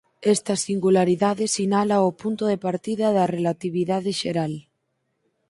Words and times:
Esta 0.33 0.53
singularidade 0.67 1.45
sinala 1.55 2.05
o 2.07 2.09
punto 2.21 2.43
de 2.51 2.57
partida 2.65 3.07
da 3.17 3.25
relatividade 3.35 4.11
xeral. 4.21 4.53